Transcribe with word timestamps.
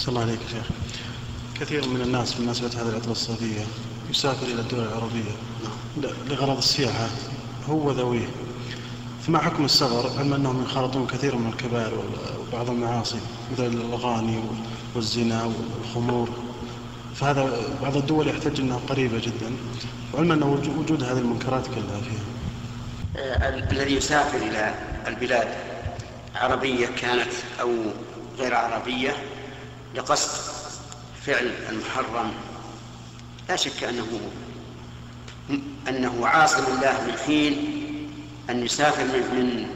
أحسن 0.00 0.10
الله 0.12 0.22
عليك 0.22 0.40
يا 0.40 0.48
شيخ. 0.48 0.66
كثير 1.60 1.88
من 1.88 2.00
الناس 2.00 2.32
في 2.32 2.42
مناسبة 2.42 2.68
هذه 2.68 2.88
العطلة 2.88 3.12
الصيفية 3.12 3.64
يسافر 4.10 4.46
إلى 4.46 4.60
الدول 4.60 4.80
العربية. 4.80 5.32
لغرض 6.28 6.56
السياحة. 6.56 7.08
هو 7.68 7.88
وذويه 7.88 8.28
فما 9.26 9.38
حكم 9.38 9.64
الصغر 9.64 10.18
علما 10.18 10.36
أنهم 10.36 10.62
يخالطون 10.62 11.06
كثير 11.06 11.36
من 11.36 11.48
الكبائر 11.48 11.92
وبعض 12.52 12.70
المعاصي 12.70 13.18
مثل 13.52 13.66
الأغاني 13.66 14.40
والزنا 14.94 15.44
والخمور. 15.44 16.28
فهذا 17.14 17.50
بعض 17.82 17.96
الدول 17.96 18.28
يحتج 18.28 18.60
أنها 18.60 18.80
قريبة 18.88 19.18
جدا. 19.18 19.52
وعلما 20.14 20.34
أن 20.34 20.42
وجود 20.42 21.02
هذه 21.02 21.18
المنكرات 21.18 21.66
كلها 21.66 22.00
فيها. 22.00 22.24
آه، 23.16 23.70
الذي 23.72 23.96
يسافر 23.96 24.38
إلى 24.38 24.74
البلاد 25.06 25.48
عربية 26.34 26.86
كانت 26.86 27.32
أو 27.60 27.70
غير 28.38 28.54
عربية 28.54 29.16
لقصد 29.94 30.52
فعل 31.26 31.54
المحرم. 31.68 32.32
لا 33.48 33.56
شك 33.56 33.84
أنه 33.84 34.20
أنه 35.88 36.26
عاص 36.26 36.54
لله 36.54 37.04
من 37.06 37.18
حين 37.26 37.80
أن 38.50 38.64
يسافر 38.64 39.04
من 39.04 39.66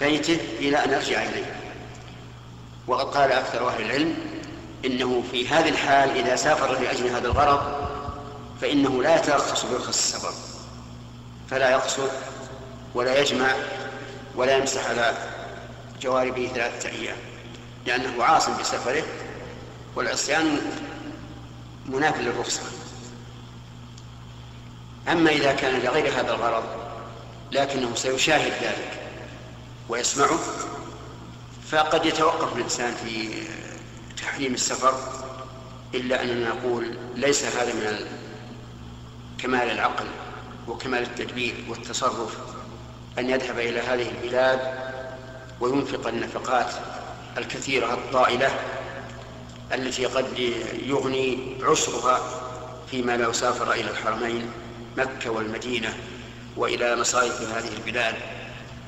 بيته 0.00 0.38
إلى 0.58 0.84
أن 0.84 0.90
يرجع 0.90 1.22
إليه. 1.22 1.60
وقد 2.86 3.06
قال 3.06 3.32
أكثر 3.32 3.68
أهل 3.68 3.82
العلم 3.82 4.14
إنه 4.84 5.22
في 5.32 5.48
هذه 5.48 5.68
الحال 5.68 6.10
إذا 6.10 6.36
سافر 6.36 6.80
لأجل 6.80 7.06
هذا 7.06 7.26
الغرض 7.26 7.90
فإنه 8.60 9.02
لا 9.02 9.16
يترخص 9.16 9.66
برخص 9.66 9.88
السفر 9.88 10.32
فلا 11.50 11.70
يقصر 11.70 12.08
ولا 12.94 13.20
يجمع 13.20 13.54
ولا 14.36 14.56
يمسح 14.56 14.90
على 14.90 15.14
جواربه 16.02 16.50
ثلاثة 16.54 16.88
أيام. 16.88 17.16
لأنه 17.86 18.24
عاص 18.24 18.48
بسفره 18.48 19.02
والعصيان 19.96 20.60
منافي 21.86 22.22
للرخصة. 22.22 22.62
أما 25.08 25.30
إذا 25.30 25.52
كان 25.52 25.80
لغير 25.80 26.20
هذا 26.20 26.34
الغرض 26.34 26.64
لكنه 27.52 27.94
سيشاهد 27.94 28.52
ذلك 28.52 29.00
ويسمعه 29.88 30.38
فقد 31.70 32.06
يتوقف 32.06 32.56
الإنسان 32.56 32.94
في 32.94 33.30
تحريم 34.16 34.54
السفر 34.54 34.94
إلا 35.94 36.22
أننا 36.22 36.48
نقول 36.48 36.96
ليس 37.16 37.44
هذا 37.44 37.74
من 37.74 38.06
كمال 39.38 39.70
العقل 39.70 40.06
وكمال 40.68 41.02
التدبير 41.02 41.54
والتصرف 41.68 42.36
أن 43.18 43.30
يذهب 43.30 43.58
إلى 43.58 43.80
هذه 43.80 44.10
البلاد 44.10 44.60
وينفق 45.60 46.08
النفقات 46.08 46.74
الكثيرة 47.38 47.94
الطائلة 47.94 48.50
التي 49.74 50.06
قد 50.06 50.38
يغني 50.86 51.56
عشرها 51.62 52.20
فيما 52.90 53.16
لو 53.16 53.32
سافر 53.32 53.72
إلى 53.72 53.90
الحرمين 53.90 54.50
مكة 54.98 55.30
والمدينة 55.30 55.94
وإلى 56.56 56.96
مصارف 56.96 57.42
هذه 57.42 57.68
البلاد 57.76 58.14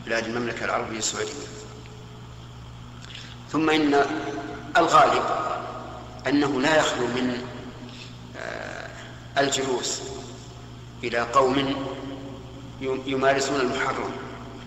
بلاد 0.06 0.26
المملكة 0.26 0.64
العربية 0.64 0.98
السعودية. 0.98 1.32
ثم 3.52 3.70
إن 3.70 4.04
الغالب 4.76 5.24
أنه 6.26 6.60
لا 6.60 6.76
يخلو 6.76 7.06
من 7.06 7.46
آه، 8.36 8.88
الجلوس 9.38 10.02
إلى 11.04 11.18
قوم 11.18 11.84
يمارسون 13.06 13.60
المحرم 13.60 14.12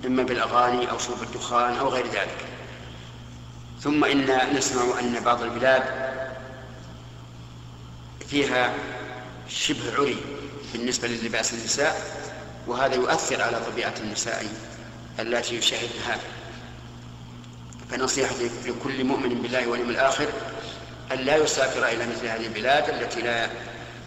إما 0.05 0.23
بالأغاني 0.23 0.91
أو 0.91 0.97
شرب 0.97 1.23
الدخان 1.23 1.73
أو 1.77 1.87
غير 1.89 2.05
ذلك. 2.05 2.55
ثم 3.81 4.03
إن 4.03 4.55
نسمع 4.55 4.99
أن 4.99 5.19
بعض 5.25 5.41
البلاد 5.41 5.83
فيها 8.27 8.73
شبه 9.49 9.95
عري 9.97 10.17
بالنسبة 10.73 11.07
للباس 11.07 11.53
النساء 11.53 12.01
وهذا 12.67 12.95
يؤثر 12.95 13.41
على 13.41 13.59
طبيعة 13.71 13.93
النساء 13.99 14.45
التي 15.19 15.55
يشاهدن 15.58 15.99
هذا 16.08 16.21
فنصيحتي 17.89 18.49
لكل 18.65 19.03
مؤمن 19.03 19.41
بالله 19.41 19.67
واليوم 19.67 19.89
الآخر 19.89 20.27
أن 21.11 21.17
لا 21.17 21.35
يسافر 21.37 21.87
إلى 21.87 22.08
مثل 22.08 22.27
هذه 22.27 22.45
البلاد 22.47 22.89
التي 22.89 23.21
لا 23.21 23.49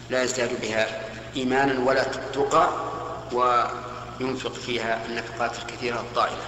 لا 0.09 0.23
يزداد 0.23 0.61
بها 0.61 1.01
إيمانا 1.35 1.79
ولا 1.79 2.03
تقى 2.03 2.69
وينفق 3.31 4.53
فيها 4.53 5.05
النفقات 5.05 5.51
الكثيرة 5.57 5.99
الطائلة 5.99 6.43